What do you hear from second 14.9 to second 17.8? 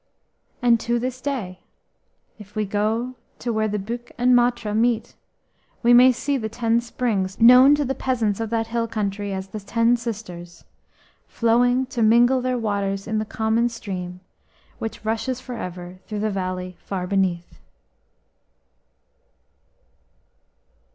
rushes for ever through the valley far beneath.